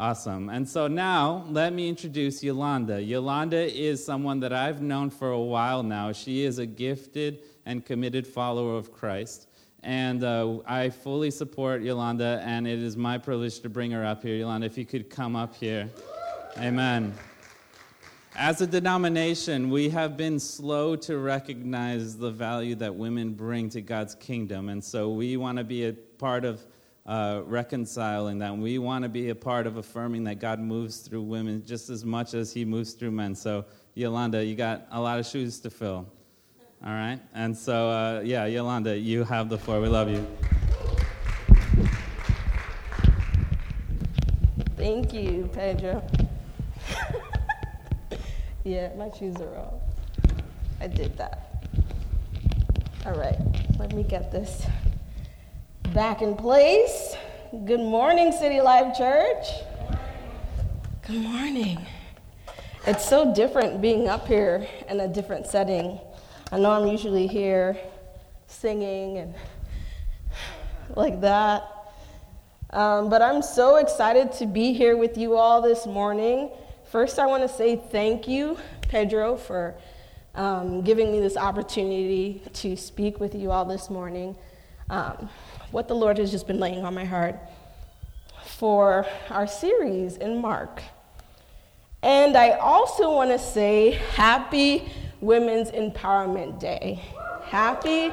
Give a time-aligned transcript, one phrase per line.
[0.00, 0.48] Awesome.
[0.48, 3.02] And so now let me introduce Yolanda.
[3.02, 6.10] Yolanda is someone that I've known for a while now.
[6.10, 9.48] She is a gifted and committed follower of Christ.
[9.82, 14.22] And uh, I fully support Yolanda, and it is my privilege to bring her up
[14.22, 14.36] here.
[14.36, 15.90] Yolanda, if you could come up here.
[16.56, 17.12] Amen.
[18.34, 23.82] As a denomination, we have been slow to recognize the value that women bring to
[23.82, 24.70] God's kingdom.
[24.70, 26.64] And so we want to be a part of
[27.10, 28.56] uh, reconciling that.
[28.56, 32.04] We want to be a part of affirming that God moves through women just as
[32.04, 33.34] much as he moves through men.
[33.34, 33.64] So,
[33.94, 36.06] Yolanda, you got a lot of shoes to fill.
[36.86, 37.18] All right?
[37.34, 39.80] And so, uh, yeah, Yolanda, you have the floor.
[39.80, 40.24] We love you.
[44.76, 46.06] Thank you, Pedro.
[48.64, 49.82] yeah, my shoes are off.
[50.80, 51.66] I did that.
[53.04, 53.36] All right,
[53.80, 54.64] let me get this
[55.94, 57.16] back in place.
[57.64, 59.46] Good morning, City Life Church.
[61.04, 61.84] Good morning.
[62.86, 65.98] It's so different being up here in a different setting.
[66.52, 67.76] I know I'm usually here
[68.46, 69.34] singing and
[70.94, 71.64] like that.
[72.70, 76.50] Um, but I'm so excited to be here with you all this morning.
[76.84, 79.74] First, I want to say thank you, Pedro, for
[80.36, 84.36] um, giving me this opportunity to speak with you all this morning.
[84.88, 85.28] Um,
[85.70, 87.38] what the Lord has just been laying on my heart
[88.44, 90.82] for our series in Mark.
[92.02, 97.00] And I also want to say happy Women's Empowerment Day.
[97.44, 98.12] Happy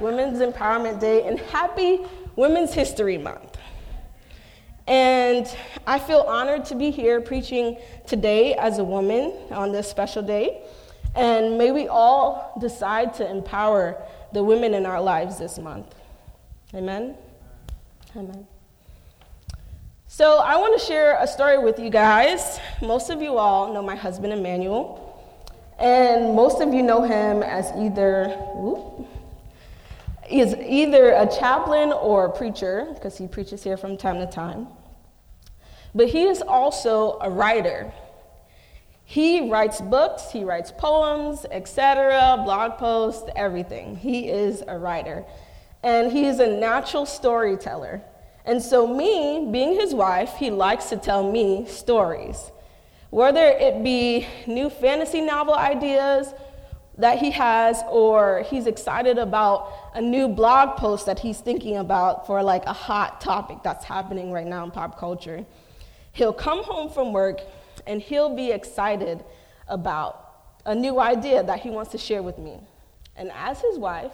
[0.00, 2.00] Women's Empowerment Day and happy
[2.36, 3.56] Women's History Month.
[4.86, 5.46] And
[5.86, 10.62] I feel honored to be here preaching today as a woman on this special day.
[11.14, 15.94] And may we all decide to empower the women in our lives this month.
[16.74, 17.16] Amen?
[18.16, 18.46] Amen.
[20.06, 22.58] So, I want to share a story with you guys.
[22.80, 24.98] Most of you all know my husband, Emmanuel.
[25.78, 29.06] And most of you know him as either, whoop,
[30.30, 34.66] is either a chaplain or a preacher, because he preaches here from time to time.
[35.94, 37.92] But he is also a writer.
[39.04, 43.96] He writes books, he writes poems, etc., blog posts, everything.
[43.96, 45.26] He is a writer.
[45.82, 48.02] And he is a natural storyteller.
[48.44, 52.50] And so, me, being his wife, he likes to tell me stories.
[53.10, 56.34] Whether it be new fantasy novel ideas
[56.98, 62.26] that he has, or he's excited about a new blog post that he's thinking about
[62.26, 65.44] for like a hot topic that's happening right now in pop culture.
[66.12, 67.40] He'll come home from work
[67.86, 69.24] and he'll be excited
[69.68, 70.18] about
[70.66, 72.60] a new idea that he wants to share with me.
[73.16, 74.12] And as his wife,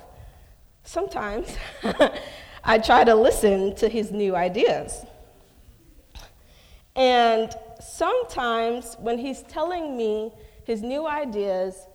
[0.89, 1.55] sometimes
[2.65, 5.05] I try to listen to his new ideas.
[6.97, 10.33] And sometimes when he's telling me
[10.65, 11.87] his new ideas,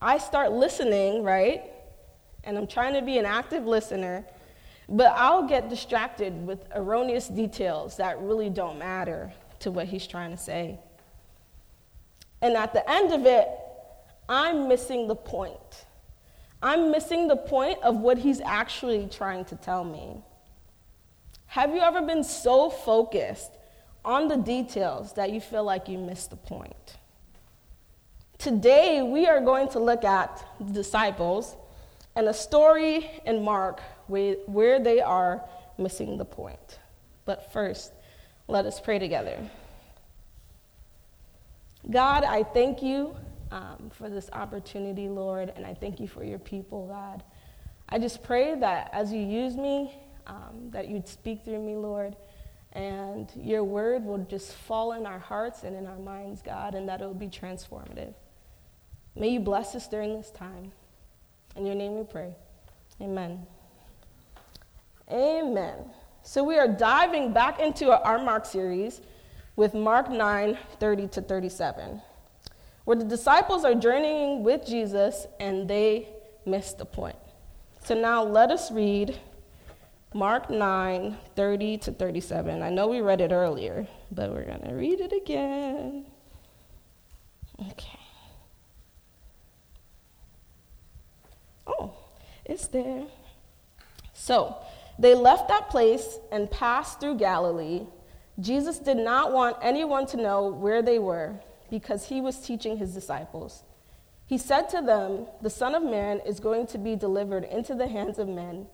[0.00, 1.64] I start listening, right?
[2.44, 4.24] And I'm trying to be an active listener,
[4.88, 10.30] but I'll get distracted with erroneous details that really don't matter to what he's trying
[10.30, 10.78] to say.
[12.40, 13.48] And at the end of it,
[14.28, 15.85] I'm missing the point.
[16.62, 20.22] I'm missing the point of what he's actually trying to tell me.
[21.48, 23.52] Have you ever been so focused
[24.04, 26.96] on the details that you feel like you missed the point?
[28.38, 31.56] Today, we are going to look at the disciples
[32.14, 35.42] and a story in Mark where they are
[35.78, 36.78] missing the point.
[37.24, 37.92] But first,
[38.48, 39.38] let us pray together.
[41.90, 43.14] God, I thank you
[43.50, 47.22] um, for this opportunity, Lord, and I thank you for your people, God.
[47.88, 49.94] I just pray that as you use me,
[50.26, 52.16] um, that you'd speak through me, Lord,
[52.72, 56.88] and your word will just fall in our hearts and in our minds, God, and
[56.88, 58.14] that it will be transformative.
[59.14, 60.72] May you bless us during this time.
[61.54, 62.34] In your name we pray.
[63.00, 63.46] Amen.
[65.10, 65.90] Amen.
[66.22, 69.00] So we are diving back into our Mark series
[69.54, 72.02] with Mark 9 30 to 37
[72.86, 76.08] where the disciples are journeying with Jesus and they
[76.46, 77.16] miss the point.
[77.84, 79.18] So now let us read
[80.14, 82.62] Mark 9 30 to 37.
[82.62, 86.06] I know we read it earlier, but we're going to read it again.
[87.72, 87.98] Okay.
[91.66, 91.92] Oh,
[92.44, 93.06] it's there.
[94.12, 94.58] So
[94.96, 97.82] they left that place and passed through Galilee.
[98.38, 101.34] Jesus did not want anyone to know where they were
[101.70, 103.62] because he was teaching his disciples.
[104.26, 107.86] He said to them, The Son of Man is going to be delivered into the
[107.88, 108.66] hands of men.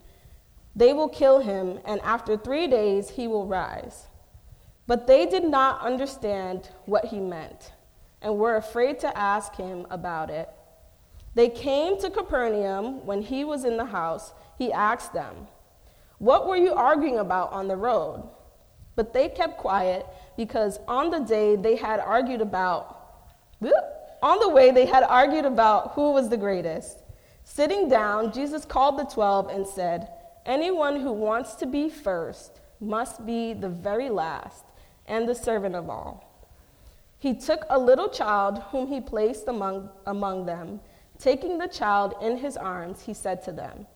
[0.74, 4.06] They will kill him, and after three days he will rise.
[4.86, 7.72] But they did not understand what he meant
[8.22, 10.48] and were afraid to ask him about it.
[11.34, 14.32] They came to Capernaum when he was in the house.
[14.58, 15.48] He asked them,
[16.18, 18.28] What were you arguing about on the road?
[18.94, 20.06] But they kept quiet
[20.36, 22.98] because on the day they had argued about,
[24.22, 26.98] on the way they had argued about who was the greatest.
[27.44, 30.08] Sitting down, Jesus called the twelve and said,
[30.44, 34.64] Anyone who wants to be first must be the very last
[35.06, 36.28] and the servant of all.
[37.18, 40.80] He took a little child whom he placed among, among them.
[41.18, 43.86] Taking the child in his arms, he said to them,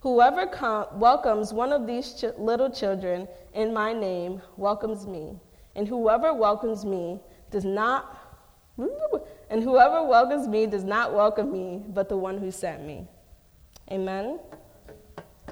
[0.00, 5.38] Whoever com- welcomes one of these ch- little children in my name welcomes me,
[5.74, 8.14] and whoever welcomes me does not
[9.50, 13.06] and whoever welcomes me does not welcome me, but the one who sent me.
[13.90, 14.38] Amen.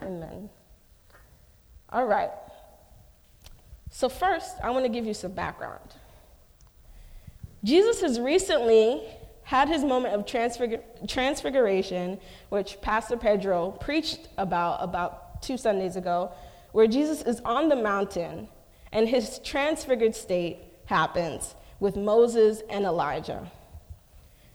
[0.02, 0.48] Amen.
[1.90, 2.31] All right.
[3.90, 5.81] So, first, I want to give you some background.
[7.64, 9.02] Jesus has recently
[9.46, 16.32] had his moment of transfigur- transfiguration, which Pastor Pedro preached about about two Sundays ago,
[16.72, 18.48] where Jesus is on the mountain
[18.93, 23.48] and his transfigured state happens with Moses and Elijah.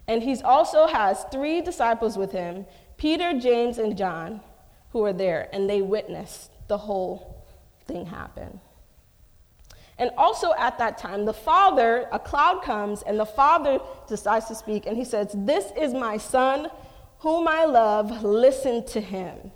[0.10, 2.66] And he also has three disciples with him
[2.98, 4.42] Peter, James, and John,
[4.92, 7.46] who are there, and they witnessed the whole
[7.88, 8.60] thing happen.
[10.02, 13.78] And also at that time, the Father, a cloud comes, and the Father
[14.08, 16.70] decides to speak, and he says, This is my Son,
[17.20, 19.52] whom I love, listen to him.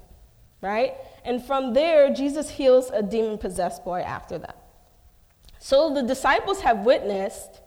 [0.62, 0.94] Right?
[1.24, 4.56] And from there, Jesus heals a demon possessed boy after that.
[5.58, 7.62] So the disciples have witnessed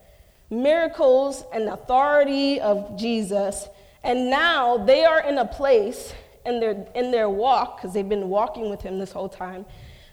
[0.48, 3.66] miracles and authority of Jesus,
[4.04, 6.14] and now they are in a place
[6.46, 9.66] in their, in their walk, because they've been walking with him this whole time,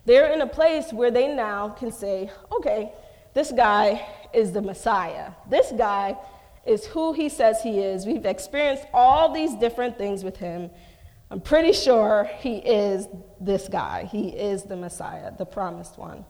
[0.05, 2.91] they're in a place where they now can say, okay,
[3.33, 5.31] this guy is the Messiah.
[5.49, 6.15] This guy
[6.65, 8.05] is who he says he is.
[8.05, 10.69] We've experienced all these different things with him.
[11.31, 13.07] I'm pretty sure he is
[13.41, 14.05] this guy.
[14.11, 16.23] He is the Messiah, the promised one.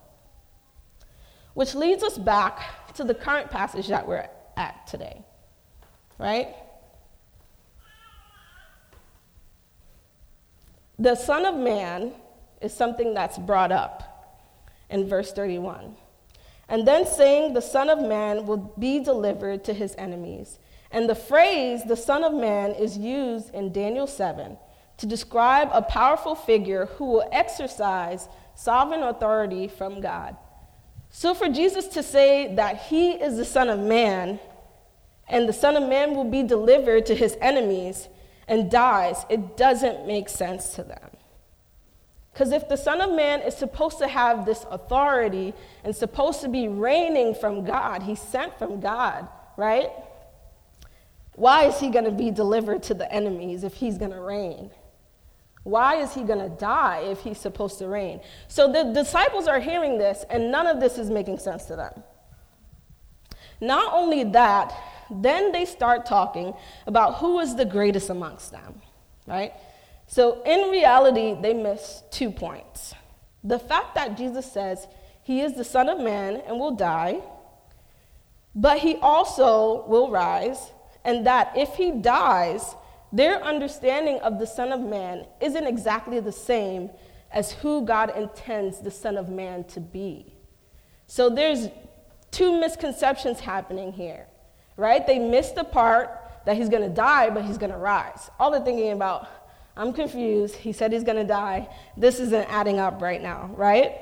[1.53, 4.27] Which leads us back to the current passage that we're
[4.57, 5.23] at today,
[6.17, 6.55] right?
[10.97, 12.13] The Son of Man
[12.65, 14.37] is something that's brought up
[14.89, 15.95] in verse 31.
[16.67, 20.59] And then saying, The Son of Man will be delivered to his enemies.
[20.91, 24.57] And the phrase, the Son of Man, is used in Daniel 7
[24.97, 30.35] to describe a powerful figure who will exercise sovereign authority from God.
[31.09, 34.39] So for Jesus to say that he is the Son of Man
[35.27, 38.07] and the Son of Man will be delivered to his enemies
[38.47, 41.09] and dies, it doesn't make sense to them.
[42.35, 45.53] Because if the Son of Man is supposed to have this authority
[45.85, 49.89] and supposed to be reigning from God, he's sent from God, right?
[51.35, 54.69] Why is he going to be delivered to the enemies if he's going to reign?
[55.63, 58.19] Why is he going to die if he's supposed to reign?
[58.49, 62.03] So the disciples are hearing this, and none of this is making sense to them.
[63.61, 64.73] Not only that,
[65.09, 66.53] then they start talking
[66.85, 68.81] about who is the greatest amongst them,
[69.25, 69.53] right?
[70.07, 72.93] So, in reality, they miss two points.
[73.43, 74.87] The fact that Jesus says
[75.23, 77.21] he is the Son of Man and will die,
[78.53, 80.71] but he also will rise,
[81.03, 82.75] and that if he dies,
[83.11, 86.89] their understanding of the Son of Man isn't exactly the same
[87.31, 90.33] as who God intends the Son of Man to be.
[91.07, 91.69] So, there's
[92.31, 94.27] two misconceptions happening here,
[94.77, 95.05] right?
[95.05, 96.09] They miss the part
[96.45, 98.29] that he's gonna die, but he's gonna rise.
[98.39, 99.27] All they're thinking about
[99.77, 100.55] I'm confused.
[100.55, 101.67] He said he's going to die.
[101.97, 103.99] This isn't adding up right now, right?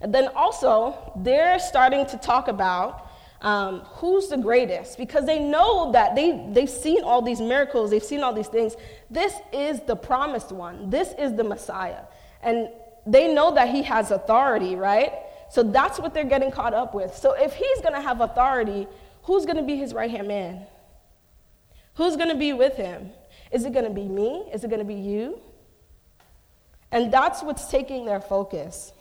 [0.00, 3.08] And then also, they're starting to talk about
[3.40, 8.02] um, who's the greatest because they know that they, they've seen all these miracles, they've
[8.02, 8.76] seen all these things.
[9.10, 12.02] This is the promised one, this is the Messiah.
[12.42, 12.68] And
[13.06, 15.12] they know that he has authority, right?
[15.50, 17.16] So that's what they're getting caught up with.
[17.16, 18.86] So if he's going to have authority,
[19.24, 20.66] who's going to be his right hand man?
[21.94, 23.10] Who's going to be with him?
[23.52, 24.48] Is it going to be me?
[24.52, 25.38] Is it going to be you?
[26.90, 28.92] And that's what's taking their focus.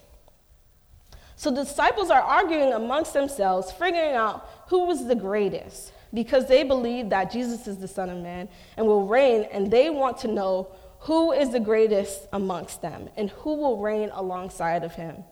[1.36, 6.64] So the disciples are arguing amongst themselves, figuring out who was the greatest, because they
[6.64, 10.28] believe that Jesus is the Son of Man and will reign, and they want to
[10.28, 10.68] know
[11.00, 15.24] who is the greatest amongst them and who will reign alongside of him.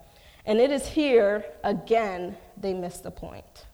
[0.45, 3.65] And it is here, again, they miss the point.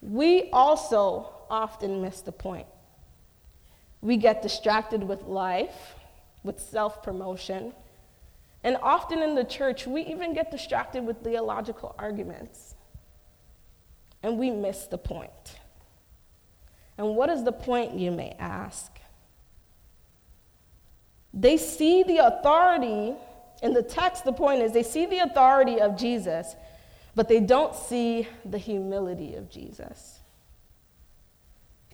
[0.00, 2.66] We also often miss the point.
[4.02, 5.94] We get distracted with life,
[6.42, 7.72] with self promotion,
[8.64, 12.74] And often in the church, we even get distracted with theological arguments.
[14.22, 15.58] And we miss the point.
[16.98, 18.92] And what is the point, you may ask?
[21.34, 23.14] They see the authority,
[23.62, 26.54] in the text, the point is they see the authority of Jesus,
[27.14, 30.20] but they don't see the humility of Jesus.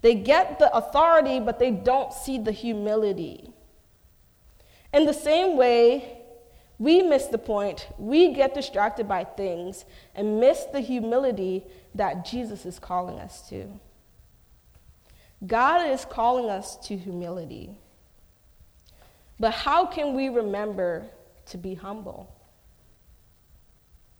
[0.03, 3.53] They get the authority, but they don't see the humility.
[4.93, 6.19] In the same way,
[6.79, 7.89] we miss the point.
[7.99, 11.65] We get distracted by things and miss the humility
[11.95, 13.69] that Jesus is calling us to.
[15.47, 17.79] God is calling us to humility.
[19.41, 21.07] But how can we remember
[21.47, 22.35] to be humble?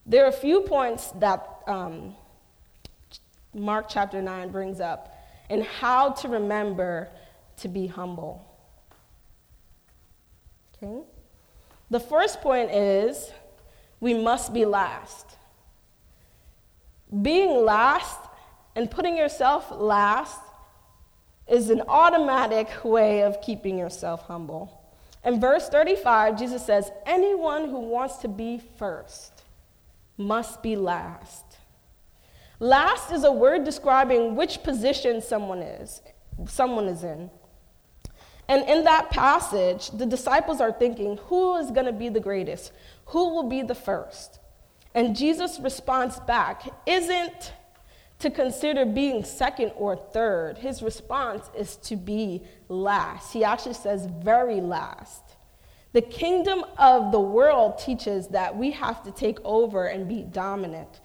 [0.07, 2.15] There are a few points that um,
[3.53, 5.18] Mark chapter 9 brings up
[5.51, 7.09] and how to remember
[7.59, 8.45] to be humble.
[10.77, 11.01] Okay?
[11.91, 13.31] The first point is
[14.01, 15.37] we must be last.
[17.23, 18.19] Being last
[18.77, 20.41] and putting yourself last
[21.49, 24.79] is an automatic way of keeping yourself humble.
[25.25, 29.43] In verse 35, Jesus says, Anyone who wants to be first
[30.17, 31.48] must be last.
[32.61, 36.03] Last is a word describing which position someone is,
[36.47, 37.31] someone is in.
[38.49, 42.73] And in that passage, the disciples are thinking, who is going to be the greatest?
[43.07, 44.41] Who will be the first?
[44.95, 47.53] And Jesus' response back isn't
[48.19, 50.59] to consider being second or third.
[50.59, 53.33] His response is to be last.
[53.33, 55.23] He actually says, very last.
[55.93, 61.01] The kingdom of the world teaches that we have to take over and be dominant.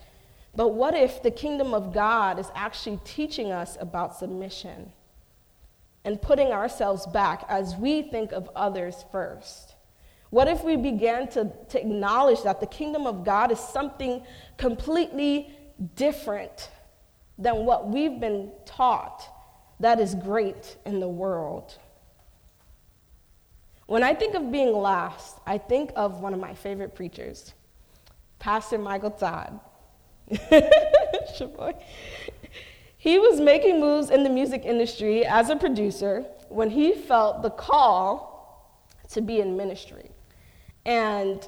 [0.55, 4.91] But what if the kingdom of God is actually teaching us about submission
[6.05, 9.73] and putting ourselves back as we think of others first?
[10.29, 14.23] What if we began to, to acknowledge that the kingdom of God is something
[14.57, 15.51] completely
[15.95, 16.69] different
[17.37, 19.23] than what we've been taught
[19.79, 21.77] that is great in the world?
[23.85, 27.53] When I think of being last, I think of one of my favorite preachers,
[28.39, 29.59] Pastor Michael Todd.
[32.97, 37.49] he was making moves in the music industry as a producer when he felt the
[37.49, 38.33] call
[39.09, 40.09] to be in ministry.
[40.85, 41.47] And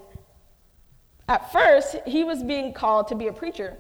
[1.27, 3.77] at first, he was being called to be a preacher.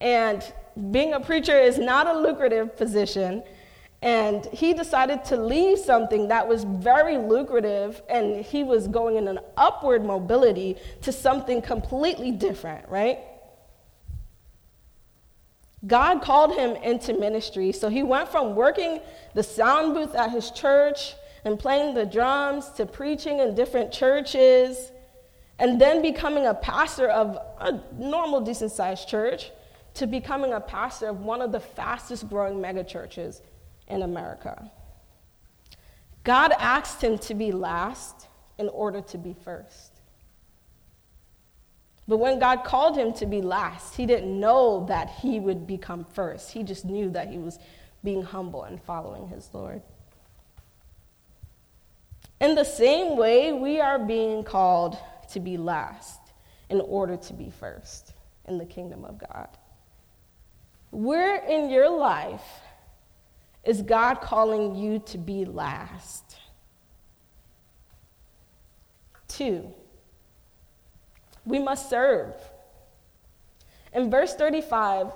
[0.00, 0.42] And
[0.90, 3.42] being a preacher is not a lucrative position.
[4.02, 9.28] And he decided to leave something that was very lucrative and he was going in
[9.28, 13.20] an upward mobility to something completely different, right?
[15.86, 17.72] God called him into ministry.
[17.72, 19.00] So he went from working
[19.34, 24.92] the sound booth at his church and playing the drums to preaching in different churches
[25.58, 29.50] and then becoming a pastor of a normal, decent sized church
[29.94, 33.40] to becoming a pastor of one of the fastest growing megachurches
[33.88, 34.70] in America.
[36.24, 39.91] God asked him to be last in order to be first.
[42.08, 46.04] But when God called him to be last, he didn't know that he would become
[46.04, 46.50] first.
[46.50, 47.58] He just knew that he was
[48.02, 49.82] being humble and following his Lord.
[52.40, 54.96] In the same way, we are being called
[55.30, 56.18] to be last
[56.68, 58.14] in order to be first
[58.46, 59.48] in the kingdom of God.
[60.90, 62.42] Where in your life
[63.64, 66.36] is God calling you to be last?
[69.28, 69.72] Two,
[71.44, 72.34] we must serve.
[73.92, 75.12] In verse 35,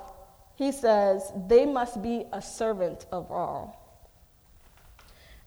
[0.55, 3.83] he says, they must be a servant of all.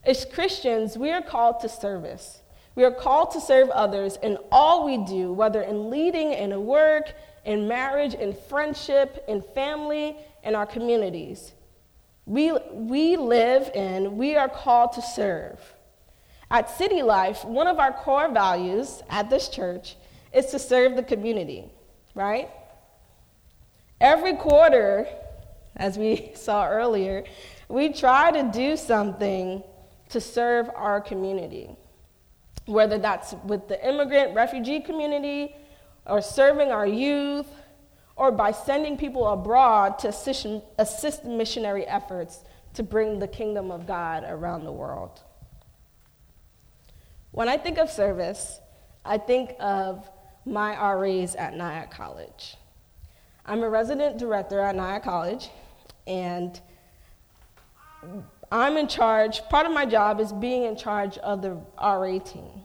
[0.03, 2.41] As Christians, we are called to service.
[2.75, 7.13] We are called to serve others in all we do, whether in leading, in work,
[7.45, 11.53] in marriage, in friendship, in family, in our communities.
[12.25, 15.59] We, we live in, we are called to serve.
[16.49, 19.95] At City Life, one of our core values at this church
[20.33, 21.71] is to serve the community,
[22.15, 22.49] right?
[23.99, 25.07] Every quarter,
[25.75, 27.23] as we saw earlier,
[27.69, 29.63] we try to do something
[30.09, 31.69] to serve our community,
[32.65, 35.55] whether that's with the immigrant refugee community,
[36.05, 37.47] or serving our youth,
[38.15, 40.45] or by sending people abroad to assist,
[40.77, 45.21] assist missionary efforts to bring the kingdom of God around the world.
[47.31, 48.59] When I think of service,
[49.05, 50.09] I think of
[50.45, 52.57] my RAs at Nyack College.
[53.45, 55.49] I'm a resident director at Nyack College,
[56.07, 56.59] and
[58.51, 62.63] I'm in charge, part of my job is being in charge of the RA team.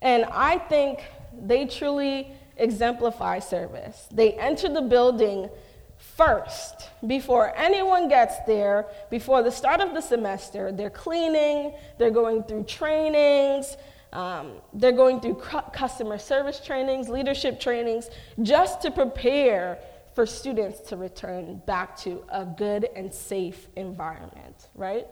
[0.00, 1.04] And I think
[1.38, 4.08] they truly exemplify service.
[4.10, 5.50] They enter the building
[5.98, 10.72] first before anyone gets there, before the start of the semester.
[10.72, 13.76] They're cleaning, they're going through trainings,
[14.16, 18.08] um, they're going through customer service trainings, leadership trainings,
[18.42, 19.78] just to prepare
[20.14, 25.06] for students to return back to a good and safe environment, right?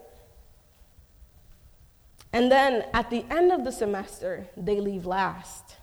[2.33, 5.77] And then at the end of the semester, they leave last.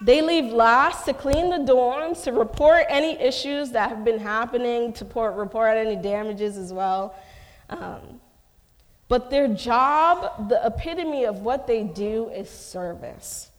[0.00, 4.92] They leave last to clean the dorms, to report any issues that have been happening,
[4.92, 7.16] to report, report any damages as well.
[7.68, 8.19] Um,
[9.10, 13.50] but their job, the epitome of what they do, is service.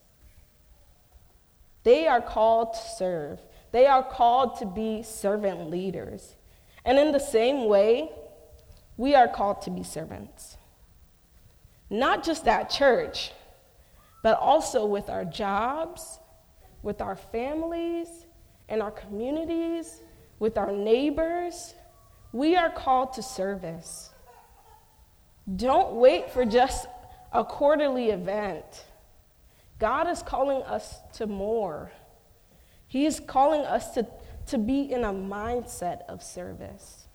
[1.83, 3.39] They are called to serve,
[3.71, 6.35] they are called to be servant leaders.
[6.83, 8.09] And in the same way,
[8.97, 10.57] we are called to be servants.
[11.91, 13.31] Not just at church,
[14.23, 16.17] but also with our jobs
[16.83, 18.07] with our families
[18.69, 20.01] and our communities,
[20.39, 21.75] with our neighbors.
[22.31, 24.09] We are called to service.
[25.55, 26.87] Don't wait for just
[27.31, 28.85] a quarterly event.
[29.79, 31.91] God is calling us to more.
[32.87, 34.05] He is calling us to,
[34.47, 37.07] to be in a mindset of service.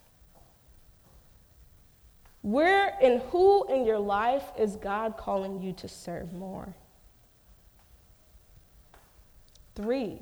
[2.41, 6.75] Where and who in your life is God calling you to serve more?
[9.75, 10.19] Three,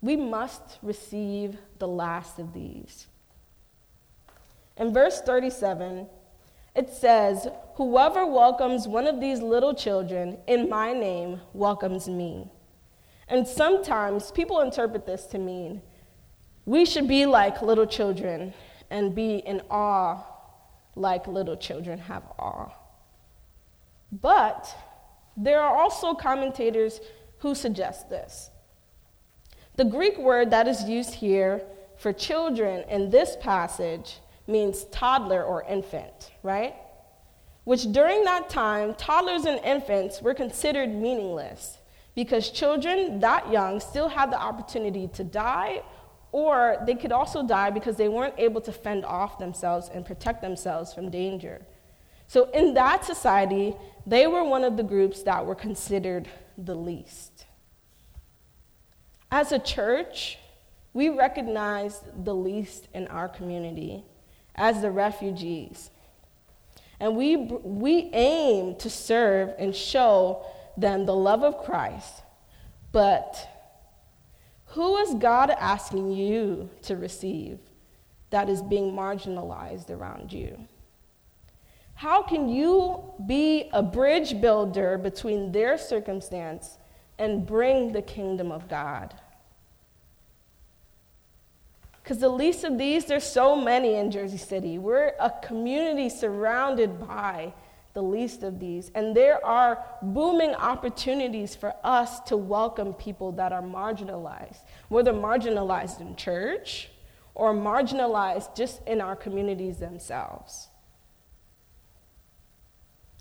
[0.00, 3.06] we must receive the last of these.
[4.76, 6.06] In verse 37,
[6.74, 12.50] it says, Whoever welcomes one of these little children in my name welcomes me.
[13.28, 15.82] And sometimes people interpret this to mean
[16.64, 18.52] we should be like little children
[18.90, 20.22] and be in awe
[20.96, 22.70] like little children have awe.
[24.10, 24.74] But
[25.36, 27.00] there are also commentators
[27.38, 28.50] who suggest this.
[29.76, 31.62] The Greek word that is used here
[31.96, 36.74] for children in this passage means toddler or infant, right?
[37.64, 41.78] Which during that time, toddlers and infants were considered meaningless
[42.14, 45.82] because children that young still had the opportunity to die,
[46.32, 50.42] or they could also die because they weren't able to fend off themselves and protect
[50.42, 51.60] themselves from danger.
[52.28, 53.74] So, in that society,
[54.06, 57.46] they were one of the groups that were considered the least.
[59.30, 60.38] As a church,
[60.92, 64.04] we recognize the least in our community
[64.56, 65.90] as the refugees.
[66.98, 72.22] And we, we aim to serve and show them the love of Christ.
[72.92, 73.48] But
[74.66, 77.58] who is God asking you to receive
[78.30, 80.66] that is being marginalized around you?
[81.94, 86.76] How can you be a bridge builder between their circumstance
[87.18, 89.14] and bring the kingdom of God?
[92.06, 94.78] Because the least of these, there's so many in Jersey City.
[94.78, 97.52] We're a community surrounded by
[97.94, 98.92] the least of these.
[98.94, 106.00] And there are booming opportunities for us to welcome people that are marginalized, whether marginalized
[106.00, 106.90] in church
[107.34, 110.68] or marginalized just in our communities themselves.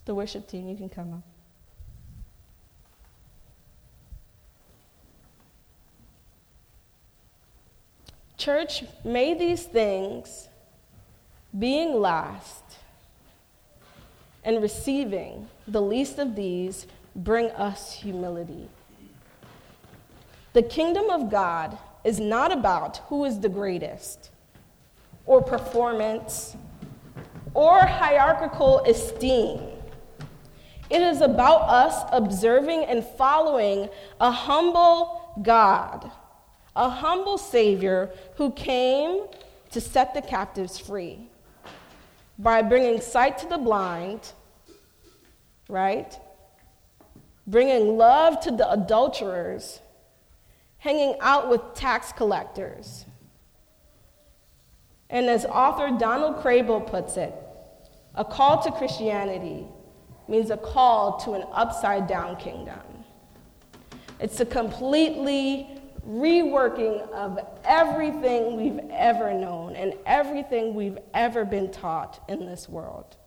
[0.05, 1.34] The worship team, you can come up.
[8.37, 10.49] Church, may these things,
[11.57, 12.63] being last
[14.43, 18.69] and receiving the least of these, bring us humility.
[20.53, 24.29] The kingdom of God is not about who is the greatest,
[25.25, 26.55] or performance,
[27.53, 29.59] or hierarchical esteem.
[30.89, 33.89] It is about us observing and following
[34.21, 36.11] a humble God,
[36.75, 39.25] a humble Savior who came
[39.71, 41.27] to set the captives free
[42.37, 44.31] by bringing sight to the blind,
[45.69, 46.17] right?
[47.47, 49.79] Bringing love to the adulterers,
[50.79, 53.05] hanging out with tax collectors.
[55.09, 57.33] And as author Donald Kraybill puts it,
[58.15, 59.65] a call to Christianity
[60.27, 62.79] means a call to an upside down kingdom.
[64.19, 65.74] It's a completely
[66.07, 73.17] reworking of everything we've ever known and everything we've ever been taught in this world.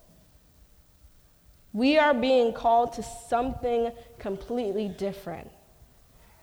[1.73, 5.51] We are being called to something completely different.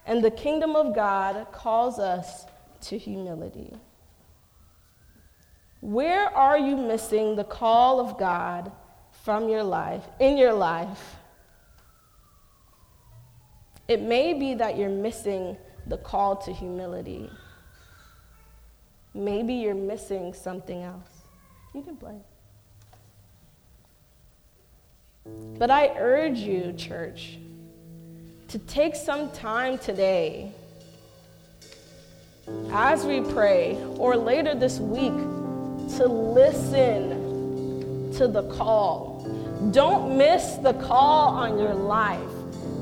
[0.06, 2.45] And the kingdom of God calls us
[2.82, 3.74] to humility.
[5.82, 8.71] Where are you missing the call of God
[9.24, 11.15] from your life, in your life,
[13.88, 17.30] It may be that you're missing the call to humility.
[19.13, 21.10] Maybe you're missing something else.
[21.74, 22.17] You can play.
[25.58, 27.38] But I urge you, church,
[28.50, 30.52] to take some time today
[32.71, 35.13] as we pray or later this week
[35.98, 39.26] to listen to the call.
[39.71, 42.19] Don't miss the call on your life.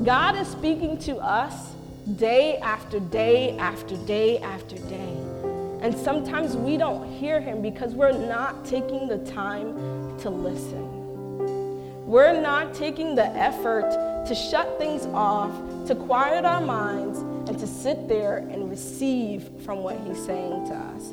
[0.04, 1.73] God is speaking to us
[2.16, 5.16] day after day after day after day.
[5.80, 10.94] And sometimes we don't hear him because we're not taking the time to listen.
[12.06, 13.90] We're not taking the effort
[14.26, 15.52] to shut things off,
[15.86, 20.74] to quiet our minds, and to sit there and receive from what he's saying to
[20.74, 21.10] us.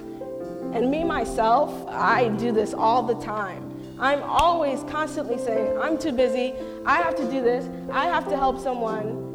[0.73, 3.67] And me, myself, I do this all the time.
[3.99, 6.53] I'm always constantly saying, I'm too busy,
[6.85, 9.30] I have to do this, I have to help someone.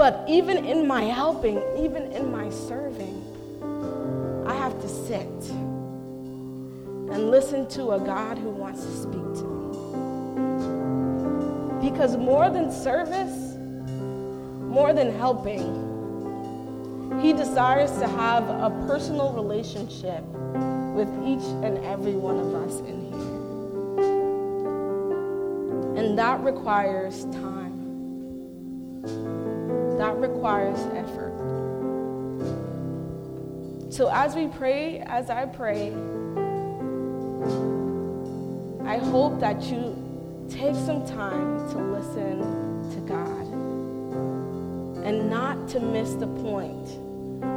[0.00, 3.22] But even in my helping, even in my serving,
[4.46, 5.28] I have to sit
[7.12, 9.44] and listen to a God who wants to speak to
[11.82, 11.90] me.
[11.90, 13.58] Because more than service,
[14.70, 15.60] more than helping,
[17.20, 20.24] he desires to have a personal relationship
[20.94, 23.36] with each and every one of us in here.
[26.02, 27.76] And that requires time,
[30.16, 31.32] requires effort.
[33.90, 35.92] So as we pray, as I pray,
[38.86, 39.96] I hope that you
[40.48, 42.38] take some time to listen
[42.92, 43.46] to God
[45.04, 46.88] and not to miss the point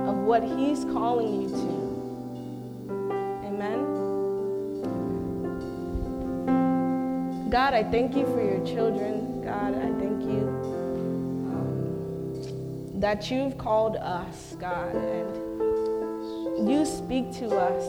[0.07, 1.93] of what He's calling you to.
[3.47, 4.03] Amen.
[7.49, 9.41] God, I thank you for your children.
[9.43, 9.91] God, I
[13.03, 17.83] that you've called us, God, and you speak to us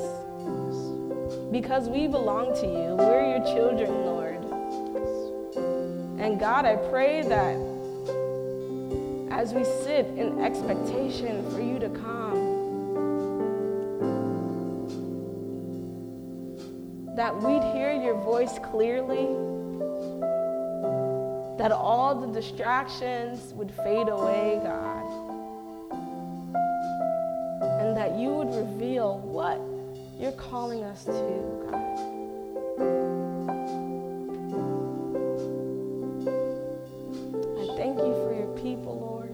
[1.52, 2.96] because we belong to you.
[2.96, 4.42] We're your children, Lord.
[6.20, 7.54] And God, I pray that
[9.30, 12.34] as we sit in expectation for you to come,
[17.14, 19.28] that we'd hear your voice clearly,
[21.56, 25.03] that all the distractions would fade away, God,
[28.18, 29.58] you would reveal what
[30.20, 31.12] you're calling us to,
[31.70, 31.74] God.
[37.58, 39.30] I thank you for your people, Lord,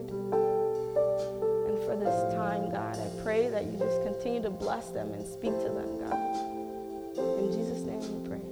[1.69, 2.99] and for this time, God.
[2.99, 6.19] I pray that you just continue to bless them and speak to them, God.
[7.39, 8.50] In Jesus' name we pray.